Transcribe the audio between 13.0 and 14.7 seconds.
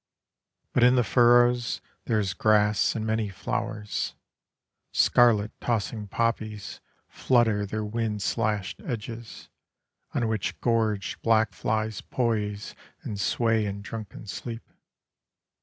and sway in drunken sleep.